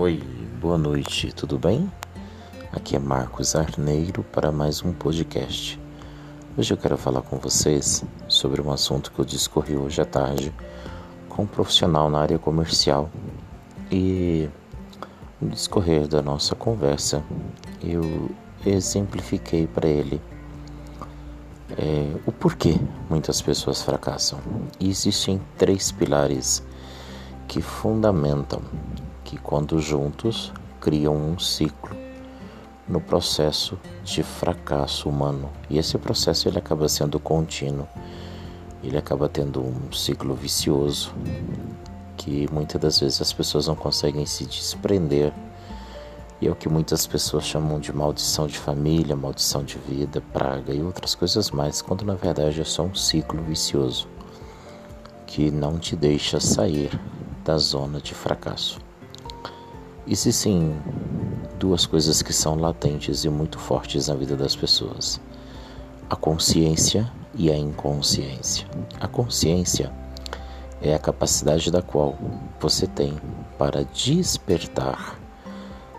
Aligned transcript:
Oi, 0.00 0.22
boa 0.60 0.78
noite, 0.78 1.32
tudo 1.32 1.58
bem? 1.58 1.92
Aqui 2.72 2.94
é 2.94 3.00
Marcos 3.00 3.56
Arneiro 3.56 4.22
para 4.22 4.52
mais 4.52 4.80
um 4.80 4.92
podcast. 4.92 5.76
Hoje 6.56 6.72
eu 6.72 6.76
quero 6.76 6.96
falar 6.96 7.20
com 7.22 7.36
vocês 7.36 8.04
sobre 8.28 8.62
um 8.62 8.70
assunto 8.70 9.10
que 9.10 9.18
eu 9.18 9.24
discorri 9.24 9.76
hoje 9.76 10.00
à 10.00 10.04
tarde 10.04 10.54
com 11.28 11.42
um 11.42 11.46
profissional 11.48 12.08
na 12.08 12.20
área 12.20 12.38
comercial 12.38 13.10
e 13.90 14.48
no 15.40 15.50
discorrer 15.50 16.06
da 16.06 16.22
nossa 16.22 16.54
conversa 16.54 17.20
eu 17.82 18.30
exemplifiquei 18.64 19.66
para 19.66 19.88
ele 19.88 20.22
é, 21.76 22.14
o 22.24 22.30
porquê 22.30 22.76
muitas 23.10 23.42
pessoas 23.42 23.82
fracassam. 23.82 24.38
E 24.78 24.88
existem 24.88 25.42
três 25.56 25.90
pilares 25.90 26.62
que 27.48 27.60
fundamentam 27.60 28.62
que, 29.28 29.36
quando 29.36 29.78
juntos, 29.78 30.50
criam 30.80 31.14
um 31.14 31.38
ciclo 31.38 31.94
no 32.88 32.98
processo 32.98 33.78
de 34.02 34.22
fracasso 34.22 35.06
humano. 35.06 35.50
E 35.68 35.76
esse 35.76 35.98
processo 35.98 36.48
ele 36.48 36.56
acaba 36.56 36.88
sendo 36.88 37.20
contínuo, 37.20 37.86
ele 38.82 38.96
acaba 38.96 39.28
tendo 39.28 39.60
um 39.60 39.92
ciclo 39.92 40.34
vicioso 40.34 41.12
que 42.16 42.48
muitas 42.50 42.80
das 42.80 43.00
vezes 43.00 43.20
as 43.20 43.30
pessoas 43.30 43.66
não 43.66 43.76
conseguem 43.76 44.24
se 44.24 44.46
desprender. 44.46 45.30
E 46.40 46.46
é 46.46 46.50
o 46.50 46.54
que 46.54 46.68
muitas 46.68 47.06
pessoas 47.06 47.44
chamam 47.44 47.78
de 47.78 47.92
maldição 47.92 48.46
de 48.46 48.58
família, 48.58 49.14
maldição 49.14 49.62
de 49.62 49.76
vida, 49.76 50.22
praga 50.32 50.72
e 50.72 50.80
outras 50.80 51.14
coisas 51.14 51.50
mais, 51.50 51.82
quando 51.82 52.02
na 52.02 52.14
verdade 52.14 52.62
é 52.62 52.64
só 52.64 52.82
um 52.82 52.94
ciclo 52.94 53.42
vicioso 53.42 54.08
que 55.26 55.50
não 55.50 55.78
te 55.78 55.94
deixa 55.94 56.40
sair 56.40 56.98
da 57.44 57.58
zona 57.58 58.00
de 58.00 58.14
fracasso. 58.14 58.87
Existem 60.10 60.74
duas 61.58 61.84
coisas 61.84 62.22
que 62.22 62.32
são 62.32 62.54
latentes 62.54 63.24
e 63.24 63.28
muito 63.28 63.58
fortes 63.58 64.08
na 64.08 64.14
vida 64.14 64.34
das 64.34 64.56
pessoas: 64.56 65.20
a 66.08 66.16
consciência 66.16 67.12
e 67.34 67.50
a 67.50 67.56
inconsciência. 67.56 68.66
A 68.98 69.06
consciência 69.06 69.92
é 70.80 70.94
a 70.94 70.98
capacidade 70.98 71.70
da 71.70 71.82
qual 71.82 72.16
você 72.58 72.86
tem 72.86 73.20
para 73.58 73.84
despertar 73.84 75.18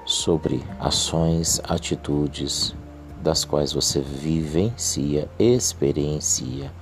sobre 0.08 0.64
ações, 0.80 1.62
atitudes 1.66 2.74
das 3.22 3.46
quais 3.46 3.74
você 3.74 4.02
vivencia, 4.02 5.30
experiencia 5.38 6.74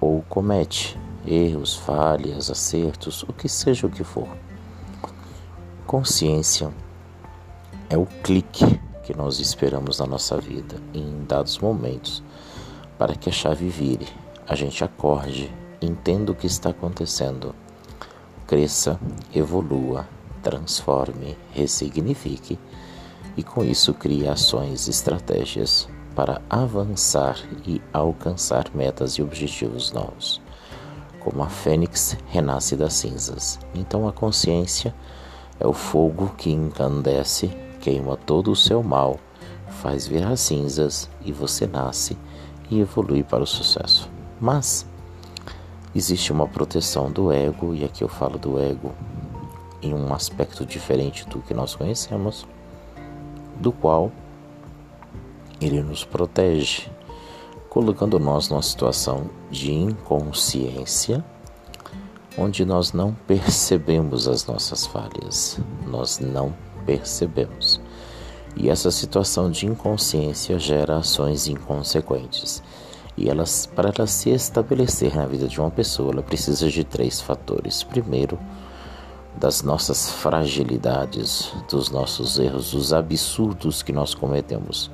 ou 0.00 0.22
comete 0.28 0.96
erros, 1.26 1.74
falhas, 1.74 2.52
acertos, 2.52 3.24
o 3.24 3.32
que 3.32 3.48
seja 3.48 3.88
o 3.88 3.90
que 3.90 4.04
for. 4.04 4.28
Consciência 5.92 6.72
é 7.90 7.98
o 7.98 8.06
clique 8.06 8.80
que 9.02 9.14
nós 9.14 9.38
esperamos 9.40 9.98
na 9.98 10.06
nossa 10.06 10.40
vida 10.40 10.76
em 10.94 11.22
dados 11.28 11.58
momentos 11.58 12.22
para 12.96 13.14
que 13.14 13.28
a 13.28 13.32
chave 13.32 13.68
vire, 13.68 14.08
a 14.48 14.54
gente 14.54 14.82
acorde, 14.82 15.52
entenda 15.82 16.32
o 16.32 16.34
que 16.34 16.46
está 16.46 16.70
acontecendo, 16.70 17.54
cresça, 18.46 18.98
evolua, 19.34 20.08
transforme, 20.42 21.36
ressignifique 21.50 22.58
e 23.36 23.42
com 23.42 23.62
isso 23.62 23.92
crie 23.92 24.26
ações 24.26 24.86
e 24.86 24.90
estratégias 24.90 25.86
para 26.16 26.40
avançar 26.48 27.36
e 27.66 27.82
alcançar 27.92 28.74
metas 28.74 29.18
e 29.18 29.22
objetivos 29.22 29.92
novos. 29.92 30.40
Como 31.20 31.42
a 31.42 31.50
fênix 31.50 32.16
renasce 32.28 32.76
das 32.76 32.94
cinzas. 32.94 33.58
Então 33.74 34.08
a 34.08 34.12
consciência 34.12 34.94
é 35.62 35.66
o 35.66 35.72
fogo 35.72 36.34
que 36.36 36.50
encandece, 36.50 37.48
queima 37.80 38.16
todo 38.16 38.50
o 38.50 38.56
seu 38.56 38.82
mal, 38.82 39.16
faz 39.80 40.08
virar 40.08 40.34
cinzas 40.34 41.08
e 41.24 41.30
você 41.30 41.68
nasce 41.68 42.18
e 42.68 42.80
evolui 42.80 43.22
para 43.22 43.44
o 43.44 43.46
sucesso. 43.46 44.10
Mas 44.40 44.84
existe 45.94 46.32
uma 46.32 46.48
proteção 46.48 47.12
do 47.12 47.30
ego, 47.30 47.72
e 47.74 47.84
aqui 47.84 48.02
eu 48.02 48.08
falo 48.08 48.38
do 48.40 48.58
ego 48.58 48.92
em 49.80 49.94
um 49.94 50.12
aspecto 50.12 50.66
diferente 50.66 51.28
do 51.28 51.38
que 51.38 51.54
nós 51.54 51.76
conhecemos, 51.76 52.44
do 53.60 53.70
qual 53.70 54.10
ele 55.60 55.80
nos 55.80 56.04
protege, 56.04 56.90
colocando 57.68 58.18
nós 58.18 58.48
numa 58.48 58.62
situação 58.62 59.30
de 59.48 59.72
inconsciência 59.72 61.24
onde 62.36 62.64
nós 62.64 62.92
não 62.92 63.12
percebemos 63.26 64.26
as 64.26 64.46
nossas 64.46 64.86
falhas, 64.86 65.58
nós 65.86 66.18
não 66.18 66.54
percebemos. 66.86 67.80
E 68.56 68.68
essa 68.68 68.90
situação 68.90 69.50
de 69.50 69.66
inconsciência 69.66 70.58
gera 70.58 70.98
ações 70.98 71.46
inconsequentes. 71.48 72.62
E 73.16 73.28
elas, 73.28 73.66
para 73.66 73.92
ela 73.94 74.06
se 74.06 74.30
estabelecer 74.30 75.14
na 75.14 75.26
vida 75.26 75.46
de 75.46 75.60
uma 75.60 75.70
pessoa, 75.70 76.12
ela 76.12 76.22
precisa 76.22 76.68
de 76.68 76.84
três 76.84 77.20
fatores. 77.20 77.82
Primeiro, 77.82 78.38
das 79.36 79.62
nossas 79.62 80.10
fragilidades, 80.10 81.52
dos 81.70 81.90
nossos 81.90 82.38
erros, 82.38 82.72
dos 82.72 82.92
absurdos 82.92 83.82
que 83.82 83.92
nós 83.92 84.14
cometemos, 84.14 84.90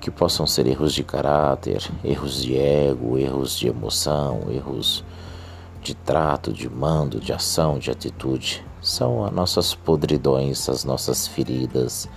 que 0.00 0.10
possam 0.10 0.46
ser 0.46 0.66
erros 0.66 0.92
de 0.92 1.02
caráter, 1.02 1.82
erros 2.02 2.42
de 2.42 2.56
ego, 2.56 3.18
erros 3.18 3.58
de 3.58 3.68
emoção, 3.68 4.42
erros 4.50 5.02
de 5.84 5.94
trato, 5.94 6.50
de 6.50 6.68
mando, 6.68 7.20
de 7.20 7.30
ação, 7.30 7.78
de 7.78 7.90
atitude. 7.90 8.64
São 8.80 9.22
as 9.22 9.30
nossas 9.30 9.74
podridões, 9.74 10.66
as 10.68 10.82
nossas 10.82 11.26
feridas, 11.26 12.08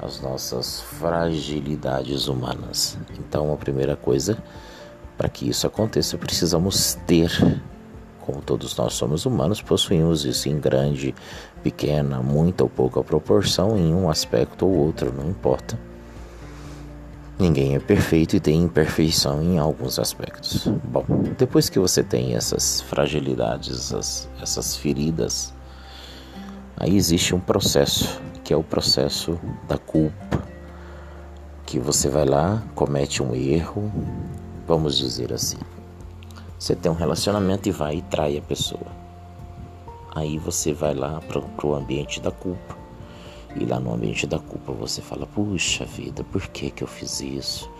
as 0.00 0.20
nossas 0.20 0.80
fragilidades 0.80 2.28
humanas. 2.28 2.96
Então, 3.18 3.52
a 3.52 3.56
primeira 3.56 3.96
coisa, 3.96 4.38
para 5.18 5.28
que 5.28 5.48
isso 5.48 5.66
aconteça, 5.66 6.16
precisamos 6.16 6.94
ter, 7.04 7.60
como 8.20 8.40
todos 8.40 8.76
nós 8.76 8.94
somos 8.94 9.26
humanos, 9.26 9.60
possuímos 9.60 10.24
isso 10.24 10.48
em 10.48 10.60
grande, 10.60 11.12
pequena, 11.60 12.22
muita 12.22 12.62
ou 12.62 12.70
pouca 12.70 13.02
proporção, 13.02 13.76
em 13.76 13.92
um 13.92 14.08
aspecto 14.08 14.64
ou 14.64 14.76
outro, 14.76 15.12
não 15.12 15.28
importa 15.28 15.91
Ninguém 17.38 17.74
é 17.74 17.78
perfeito 17.78 18.36
e 18.36 18.40
tem 18.40 18.62
imperfeição 18.62 19.42
em 19.42 19.58
alguns 19.58 19.98
aspectos. 19.98 20.66
Bom, 20.84 21.04
depois 21.36 21.68
que 21.68 21.78
você 21.78 22.02
tem 22.02 22.34
essas 22.34 22.80
fragilidades, 22.82 23.90
essas, 23.90 24.28
essas 24.40 24.76
feridas, 24.76 25.52
aí 26.76 26.94
existe 26.94 27.34
um 27.34 27.40
processo, 27.40 28.20
que 28.44 28.52
é 28.52 28.56
o 28.56 28.62
processo 28.62 29.38
da 29.66 29.78
culpa. 29.78 30.42
Que 31.64 31.78
você 31.78 32.08
vai 32.08 32.26
lá, 32.26 32.62
comete 32.74 33.22
um 33.22 33.34
erro, 33.34 33.90
vamos 34.66 34.98
dizer 34.98 35.32
assim. 35.32 35.58
Você 36.58 36.76
tem 36.76 36.92
um 36.92 36.94
relacionamento 36.94 37.68
e 37.68 37.72
vai 37.72 37.96
e 37.96 38.02
trai 38.02 38.36
a 38.36 38.42
pessoa. 38.42 38.86
Aí 40.14 40.38
você 40.38 40.74
vai 40.74 40.94
lá 40.94 41.20
para 41.22 41.66
o 41.66 41.74
ambiente 41.74 42.20
da 42.20 42.30
culpa 42.30 42.81
e 43.56 43.64
lá 43.64 43.78
no 43.78 43.94
ambiente 43.94 44.26
da 44.26 44.38
culpa 44.38 44.72
você 44.72 45.00
fala: 45.00 45.26
puxa 45.26 45.84
vida, 45.84 46.24
por 46.24 46.46
que, 46.48 46.70
que 46.70 46.82
eu 46.82 46.88
fiz 46.88 47.20
isso? 47.20 47.70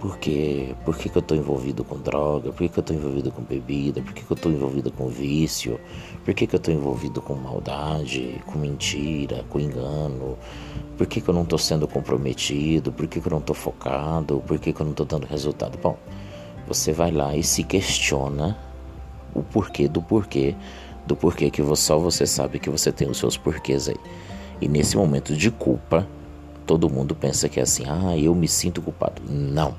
Por, 0.00 0.18
que, 0.18 0.74
por 0.84 0.96
que, 0.96 1.08
que 1.08 1.16
eu 1.16 1.20
estou 1.20 1.36
envolvido 1.36 1.84
com 1.84 1.98
droga? 1.98 2.50
Por 2.50 2.58
que, 2.58 2.68
que 2.68 2.78
eu 2.78 2.80
estou 2.80 2.96
envolvido 2.96 3.30
com 3.30 3.42
bebida? 3.42 4.00
Por 4.00 4.12
que, 4.12 4.22
que 4.24 4.30
eu 4.30 4.34
estou 4.34 4.50
envolvido 4.50 4.90
com 4.90 5.08
vício? 5.08 5.78
Por 6.24 6.34
que, 6.34 6.46
que 6.46 6.54
eu 6.54 6.58
estou 6.58 6.74
envolvido 6.74 7.20
com 7.20 7.34
maldade, 7.34 8.42
com 8.46 8.58
mentira, 8.58 9.44
com 9.48 9.60
engano? 9.60 10.38
Por 10.96 11.06
que, 11.06 11.20
que 11.20 11.28
eu 11.28 11.34
não 11.34 11.42
estou 11.42 11.58
sendo 11.58 11.86
comprometido? 11.86 12.92
Por 12.92 13.06
que, 13.06 13.20
que 13.20 13.26
eu 13.26 13.30
não 13.30 13.38
estou 13.38 13.54
focado? 13.54 14.42
Por 14.46 14.58
que, 14.58 14.72
que 14.72 14.80
eu 14.80 14.84
não 14.84 14.92
estou 14.92 15.06
dando 15.06 15.26
resultado? 15.26 15.78
Bom, 15.78 15.96
você 16.66 16.92
vai 16.92 17.10
lá 17.10 17.36
e 17.36 17.42
se 17.42 17.62
questiona 17.62 18.58
o 19.34 19.42
porquê 19.42 19.86
do 19.86 20.02
porquê 20.02 20.54
do 21.06 21.14
porquê 21.14 21.50
que 21.50 21.62
só 21.76 21.98
você 21.98 22.26
sabe 22.26 22.58
que 22.58 22.70
você 22.70 22.90
tem 22.90 23.08
os 23.08 23.18
seus 23.18 23.36
porquês 23.36 23.88
aí. 23.88 23.96
E 24.60 24.68
nesse 24.68 24.96
momento 24.96 25.34
de 25.34 25.50
culpa, 25.50 26.06
todo 26.66 26.90
mundo 26.90 27.14
pensa 27.14 27.48
que 27.48 27.60
é 27.60 27.62
assim: 27.62 27.84
ah, 27.86 28.16
eu 28.16 28.34
me 28.34 28.48
sinto 28.48 28.82
culpado. 28.82 29.22
Não. 29.28 29.74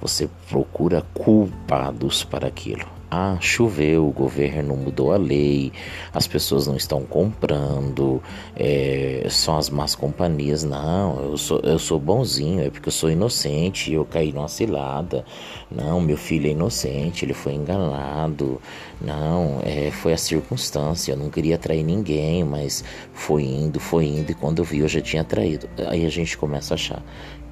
Você 0.00 0.28
procura 0.48 1.02
culpados 1.14 2.24
para 2.24 2.48
aquilo. 2.48 3.01
Ah, 3.14 3.36
choveu, 3.42 4.08
o 4.08 4.10
governo 4.10 4.74
mudou 4.74 5.12
a 5.12 5.18
lei, 5.18 5.70
as 6.14 6.26
pessoas 6.26 6.66
não 6.66 6.76
estão 6.76 7.02
comprando, 7.02 8.22
é, 8.56 9.26
são 9.28 9.58
as 9.58 9.68
más 9.68 9.94
companhias. 9.94 10.64
Não, 10.64 11.22
eu 11.22 11.36
sou, 11.36 11.60
eu 11.60 11.78
sou 11.78 12.00
bonzinho, 12.00 12.62
é 12.62 12.70
porque 12.70 12.88
eu 12.88 12.92
sou 12.92 13.10
inocente, 13.10 13.92
eu 13.92 14.06
caí 14.06 14.32
numa 14.32 14.48
cilada. 14.48 15.26
Não, 15.70 16.00
meu 16.00 16.16
filho 16.16 16.46
é 16.46 16.52
inocente, 16.52 17.26
ele 17.26 17.34
foi 17.34 17.52
enganado. 17.52 18.58
Não, 18.98 19.60
é, 19.62 19.90
foi 19.90 20.14
a 20.14 20.16
circunstância, 20.16 21.12
eu 21.12 21.16
não 21.18 21.28
queria 21.28 21.58
trair 21.58 21.82
ninguém, 21.82 22.42
mas 22.44 22.82
foi 23.12 23.42
indo, 23.42 23.78
foi 23.78 24.06
indo, 24.06 24.32
e 24.32 24.34
quando 24.34 24.60
eu 24.60 24.64
vi 24.64 24.78
eu 24.78 24.88
já 24.88 25.02
tinha 25.02 25.22
traído. 25.22 25.68
Aí 25.86 26.06
a 26.06 26.10
gente 26.10 26.38
começa 26.38 26.72
a 26.72 26.76
achar 26.76 27.02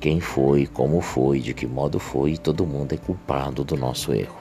quem 0.01 0.21
foi, 0.21 0.67
como 0.67 1.03
foi, 1.03 1.41
de 1.41 1.53
que 1.53 1.67
modo 1.67 1.99
foi, 1.99 2.33
e 2.33 2.39
todo 2.39 2.67
mundo 2.67 2.95
é 2.95 2.97
culpado 2.97 3.63
do 3.63 3.77
nosso 3.77 4.15
erro. 4.15 4.40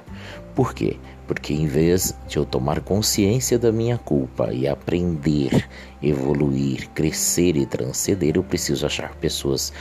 Por 0.55 0.73
quê? 0.73 0.97
Porque 1.27 1.53
em 1.53 1.67
vez 1.67 2.15
de 2.27 2.37
eu 2.37 2.45
tomar 2.45 2.81
consciência 2.81 3.57
da 3.57 3.71
minha 3.71 3.97
culpa 3.97 4.51
e 4.51 4.67
aprender, 4.67 5.69
evoluir, 6.01 6.89
crescer 6.89 7.55
e 7.55 7.65
transcender, 7.65 8.35
eu 8.35 8.43
preciso 8.43 8.85
achar 8.85 9.13
pessoas 9.15 9.71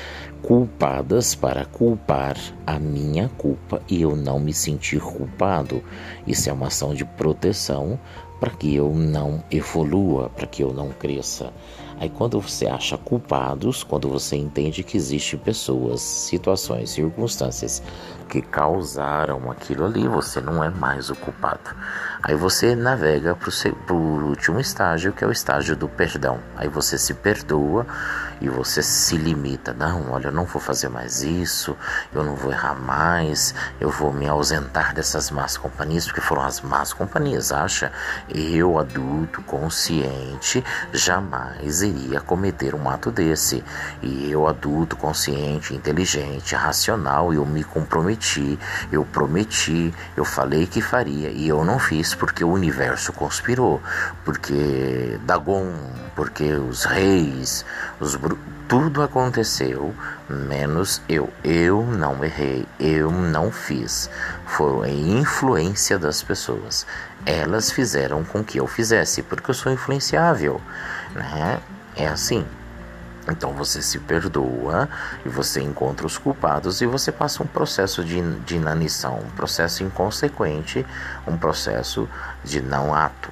culpadas 0.43 1.35
para 1.35 1.65
culpar 1.65 2.37
a 2.67 2.79
minha 2.79 3.29
culpa 3.31 3.83
e 3.89 4.03
eu 4.03 4.15
não 4.15 4.39
me 4.39 4.53
sentir 4.53 5.00
culpado. 5.00 5.83
Isso 6.27 6.49
é 6.51 6.53
uma 6.53 6.67
ação 6.69 6.94
de 6.94 7.05
proteção 7.05 7.99
para 8.40 8.50
que 8.50 8.75
eu 8.75 8.94
não 8.94 9.43
evolua, 9.50 10.29
para 10.31 10.46
que 10.46 10.62
eu 10.62 10.73
não 10.73 10.90
cresça. 10.90 11.52
Aí 12.00 12.08
quando 12.08 12.40
você 12.40 12.67
acha 12.67 12.96
culpados, 12.96 13.82
quando 13.82 14.08
você 14.08 14.37
entende 14.37 14.85
que 14.85 14.96
existem 14.96 15.38
pessoas, 15.38 16.00
situações, 16.00 16.90
circunstâncias 16.90 17.82
que 18.29 18.40
causaram 18.40 19.50
aquilo 19.50 19.85
ali, 19.85 20.06
você 20.06 20.40
não 20.40 20.62
é 20.62 20.70
mais 20.70 21.11
o 21.11 21.17
culpado. 21.17 21.75
Aí 22.23 22.35
você 22.35 22.75
navega 22.75 23.37
para 23.37 23.94
o 23.94 24.29
último 24.29 24.59
estágio, 24.59 25.12
que 25.12 25.23
é 25.23 25.26
o 25.26 25.31
estágio 25.31 25.76
do 25.76 25.88
perdão. 25.88 26.41
Aí 26.56 26.69
você 26.69 26.99
se 26.99 27.15
perdoa 27.15 27.87
e 28.41 28.49
você 28.49 28.82
se 28.82 29.17
limita. 29.17 29.73
Não, 29.73 30.11
olha, 30.11 30.29
eu 30.29 30.32
não 30.32 30.44
vou 30.44 30.61
fazer 30.61 30.88
mais 30.88 31.23
isso, 31.23 31.76
eu 32.12 32.25
não 32.25 32.35
vou 32.35 32.53
errar 32.53 32.75
mais, 32.75 33.55
eu 33.81 33.91
vou 33.91 34.12
me 34.12 34.29
ausentar 34.29 34.94
dessas 34.94 35.31
más 35.31 35.56
companhias, 35.56 36.06
porque 36.06 36.20
foram 36.20 36.43
as 36.43 36.61
más 36.61 36.93
companhias, 36.93 37.53
acha? 37.53 37.93
Eu, 38.29 38.79
adulto, 38.79 39.43
consciente, 39.43 40.65
jamais 40.93 41.82
iria 41.82 42.20
cometer 42.20 42.75
um 42.75 42.88
ato 42.88 43.11
desse. 43.11 43.65
E 44.03 44.31
eu, 44.31 44.47
adulto, 44.47 44.97
consciente, 44.97 45.75
inteligente, 45.75 46.55
racional, 46.55 47.32
eu 47.32 47.44
me 47.47 47.65
comprometi, 47.65 48.59
eu 48.91 49.05
prometi, 49.05 49.94
eu 50.17 50.25
falei 50.25 50.67
que 50.67 50.81
faria 50.81 51.31
e 51.31 51.49
eu 51.49 51.65
não 51.65 51.79
fiz 51.79 52.07
porque 52.14 52.44
o 52.44 52.50
universo 52.50 53.12
conspirou, 53.12 53.82
porque 54.25 55.19
Dagon, 55.25 55.72
porque 56.14 56.52
os 56.52 56.84
reis, 56.84 57.64
os 58.00 58.16
tudo 58.69 59.02
aconteceu 59.02 59.94
menos 60.28 61.00
eu. 61.08 61.32
Eu 61.43 61.82
não 61.84 62.22
errei, 62.22 62.66
eu 62.78 63.10
não 63.10 63.50
fiz. 63.50 64.10
Foi 64.46 64.90
influência 64.90 65.99
das 65.99 66.22
pessoas. 66.22 66.87
Elas 67.25 67.70
fizeram 67.70 68.22
com 68.25 68.44
que 68.44 68.58
eu 68.58 68.66
fizesse, 68.66 69.22
porque 69.22 69.50
eu 69.50 69.55
sou 69.55 69.72
influenciável, 69.72 70.60
né? 71.14 71.60
É 71.96 72.06
assim. 72.06 72.46
Então 73.29 73.53
você 73.53 73.83
se 73.83 73.99
perdoa 73.99 74.89
e 75.25 75.29
você 75.29 75.61
encontra 75.61 76.07
os 76.07 76.17
culpados 76.17 76.81
e 76.81 76.87
você 76.87 77.13
passa 77.13 77.43
um 77.43 77.47
processo 77.47 78.05
de, 78.05 78.21
de 78.41 78.57
inanição, 78.57 79.19
um 79.19 79.31
processo 79.31 79.83
inconsequente, 79.83 80.85
um 81.27 81.37
processo 81.37 82.09
de 82.43 82.61
não 82.61 82.95
ato. 82.95 83.31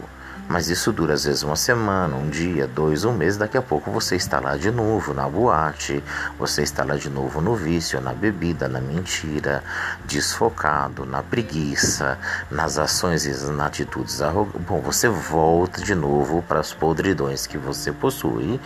Mas 0.49 0.69
isso 0.69 0.93
dura 0.93 1.15
às 1.15 1.25
vezes 1.25 1.43
uma 1.43 1.57
semana, 1.57 2.15
um 2.17 2.29
dia, 2.29 2.67
dois, 2.67 3.05
um 3.05 3.13
mês. 3.13 3.37
Daqui 3.37 3.57
a 3.57 3.63
pouco 3.63 3.91
você 3.91 4.15
está 4.17 4.39
lá 4.39 4.57
de 4.57 4.71
novo 4.71 5.13
na 5.13 5.29
boate, 5.29 6.03
você 6.39 6.63
está 6.63 6.85
lá 6.85 6.97
de 6.97 7.11
novo 7.11 7.41
no 7.41 7.57
vício, 7.57 8.01
na 8.01 8.13
bebida, 8.13 8.69
na 8.69 8.81
mentira, 8.81 9.63
desfocado, 10.05 11.05
na 11.05 11.23
preguiça, 11.23 12.19
nas 12.51 12.79
ações 12.79 13.25
e 13.25 13.31
nas 13.31 13.67
atitudes 13.67 14.23
arrogantes. 14.23 14.63
Bom, 14.63 14.81
você 14.81 15.09
volta 15.09 15.83
de 15.83 15.95
novo 15.95 16.43
para 16.43 16.61
as 16.61 16.73
podridões 16.73 17.47
que 17.47 17.59
você 17.59 17.91
possui, 17.91 18.61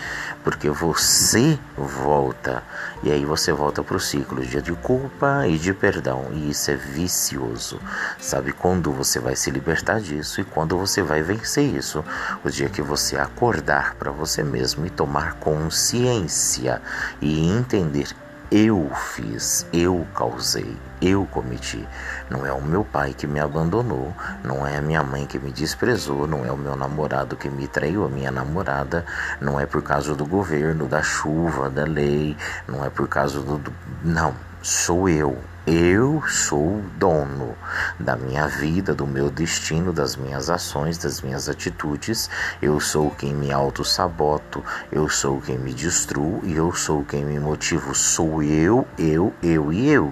porque 0.44 0.68
você 0.68 1.58
volta. 1.76 2.62
E 3.02 3.10
aí 3.10 3.24
você 3.24 3.52
volta 3.52 3.82
para 3.82 3.96
o 3.96 4.00
ciclo 4.00 4.44
de 4.44 4.72
culpa 4.74 5.46
e 5.46 5.56
de 5.56 5.72
perdão. 5.72 6.26
E 6.32 6.50
isso 6.50 6.70
é 6.70 6.76
vicioso. 6.76 7.80
Sabe 8.18 8.52
quando 8.52 8.92
você 8.92 9.18
vai 9.18 9.34
se 9.34 9.50
libertar 9.50 10.00
disso 10.00 10.40
e 10.40 10.44
quando 10.44 10.76
você 10.76 11.02
vai 11.02 11.22
vencer 11.22 11.69
isso, 11.76 12.04
o 12.44 12.50
dia 12.50 12.68
que 12.68 12.82
você 12.82 13.16
acordar 13.16 13.94
para 13.94 14.10
você 14.10 14.42
mesmo 14.42 14.86
e 14.86 14.90
tomar 14.90 15.34
consciência 15.34 16.80
e 17.20 17.48
entender 17.48 18.08
eu 18.50 18.90
fiz, 18.96 19.64
eu 19.72 20.04
causei, 20.12 20.76
eu 21.00 21.24
cometi. 21.30 21.86
Não 22.28 22.44
é 22.44 22.52
o 22.52 22.60
meu 22.60 22.84
pai 22.84 23.14
que 23.16 23.24
me 23.24 23.38
abandonou, 23.38 24.12
não 24.42 24.66
é 24.66 24.78
a 24.78 24.82
minha 24.82 25.04
mãe 25.04 25.24
que 25.24 25.38
me 25.38 25.52
desprezou, 25.52 26.26
não 26.26 26.44
é 26.44 26.50
o 26.50 26.56
meu 26.56 26.74
namorado 26.74 27.36
que 27.36 27.48
me 27.48 27.68
traiu, 27.68 28.04
a 28.04 28.08
minha 28.08 28.32
namorada, 28.32 29.04
não 29.40 29.60
é 29.60 29.66
por 29.66 29.82
causa 29.82 30.16
do 30.16 30.26
governo, 30.26 30.88
da 30.88 31.00
chuva, 31.00 31.70
da 31.70 31.84
lei, 31.84 32.36
não 32.66 32.84
é 32.84 32.90
por 32.90 33.06
causa 33.06 33.40
do. 33.40 33.72
não, 34.02 34.34
sou 34.62 35.08
eu. 35.08 35.38
Eu 35.66 36.22
sou 36.26 36.80
dono 36.96 37.54
da 37.98 38.16
minha 38.16 38.48
vida, 38.48 38.94
do 38.94 39.06
meu 39.06 39.28
destino, 39.28 39.92
das 39.92 40.16
minhas 40.16 40.48
ações, 40.48 40.96
das 40.96 41.20
minhas 41.20 41.50
atitudes. 41.50 42.30
Eu 42.62 42.80
sou 42.80 43.10
quem 43.10 43.34
me 43.34 43.52
auto-saboto, 43.52 44.64
eu 44.90 45.06
sou 45.10 45.38
quem 45.38 45.58
me 45.58 45.74
destruo 45.74 46.40
e 46.44 46.54
eu 46.54 46.72
sou 46.72 47.04
quem 47.04 47.26
me 47.26 47.38
motivo. 47.38 47.94
Sou 47.94 48.42
eu, 48.42 48.88
eu, 48.98 49.34
eu 49.42 49.70
e 49.70 49.90
eu. 49.90 50.10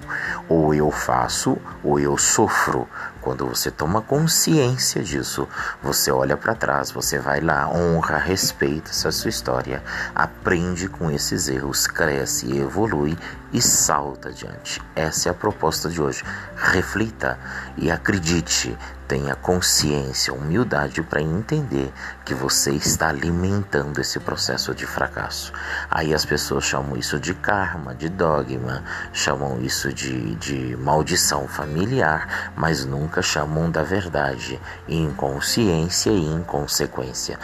Ou 0.50 0.74
eu 0.74 0.90
faço 0.90 1.56
ou 1.82 1.98
eu 1.98 2.18
sofro. 2.18 2.86
Quando 3.28 3.46
você 3.46 3.70
toma 3.70 4.00
consciência 4.00 5.02
disso, 5.02 5.46
você 5.82 6.10
olha 6.10 6.34
para 6.34 6.54
trás, 6.54 6.90
você 6.90 7.19
vai 7.19 7.42
lá, 7.42 7.69
honra, 7.69 8.16
respeita 8.16 8.88
essa 8.88 9.12
sua 9.12 9.28
história, 9.28 9.82
aprende 10.14 10.88
com 10.88 11.10
esses 11.10 11.46
erros, 11.46 11.86
cresce, 11.86 12.56
evolui 12.56 13.19
e 13.52 13.60
salta 13.60 14.30
adiante. 14.30 14.80
Essa 14.96 15.28
é 15.28 15.30
a 15.30 15.34
proposta 15.34 15.90
de 15.90 16.00
hoje. 16.00 16.25
Reflita 16.56 17.38
e 17.76 17.90
acredite, 17.90 18.75
tenha 19.08 19.34
consciência, 19.34 20.34
humildade 20.34 21.02
para 21.02 21.22
entender 21.22 21.90
que 22.26 22.34
você 22.34 22.72
está 22.72 23.08
alimentando 23.08 23.99
esse 23.99 24.20
processo 24.20 24.75
de 24.75 24.84
fracasso. 24.84 25.50
Aí 25.90 26.12
as 26.12 26.26
pessoas 26.26 26.64
chamam 26.64 26.94
isso 26.94 27.19
de 27.19 27.32
karma, 27.32 27.94
de 27.94 28.10
dogma, 28.10 28.84
chamam 29.10 29.60
isso 29.62 29.93
de, 29.93 30.34
de 30.34 30.76
maldição 30.76 31.49
familiar, 31.49 32.52
mas 32.55 32.84
nunca 32.84 33.22
chamam 33.22 33.70
da 33.70 33.82
verdade, 33.82 34.60
inconsciência 34.87 36.10
e 36.10 36.26
inconsequência. 36.26 37.38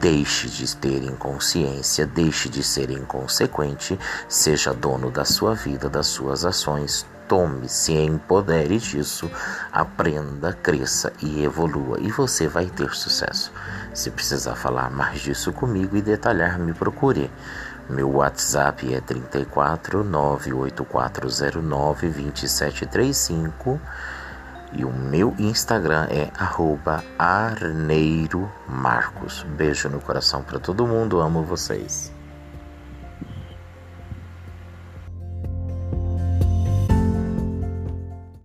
Deixe 0.00 0.48
de 0.48 0.74
ter 0.74 1.02
inconsciência, 1.04 2.06
deixe 2.06 2.48
de 2.48 2.62
ser 2.62 2.90
inconsequente, 2.90 3.98
seja 4.26 4.72
dono 4.72 5.10
da 5.10 5.26
sua 5.26 5.54
vida, 5.54 5.90
das 5.90 6.06
suas 6.06 6.46
ações 6.46 7.04
tome, 7.30 7.68
se 7.68 7.92
empodere 7.92 8.76
disso, 8.78 9.30
aprenda, 9.72 10.52
cresça 10.52 11.12
e 11.22 11.44
evolua 11.44 12.00
e 12.00 12.10
você 12.10 12.48
vai 12.48 12.66
ter 12.66 12.90
sucesso. 12.90 13.52
Se 13.94 14.10
precisar 14.10 14.56
falar 14.56 14.90
mais 14.90 15.20
disso 15.20 15.52
comigo 15.52 15.96
e 15.96 16.02
detalhar, 16.02 16.58
me 16.58 16.72
procure. 16.72 17.30
Meu 17.88 18.16
WhatsApp 18.16 18.92
é 18.92 19.00
34 19.00 20.02
98409 20.02 22.08
2735 22.08 23.80
e 24.72 24.84
o 24.84 24.92
meu 24.92 25.32
Instagram 25.38 26.08
é 26.10 26.32
arneiro 27.16 28.50
marcos. 28.66 29.46
Beijo 29.56 29.88
no 29.88 30.00
coração 30.00 30.42
para 30.42 30.58
todo 30.58 30.84
mundo, 30.84 31.20
amo 31.20 31.44
vocês. 31.44 32.12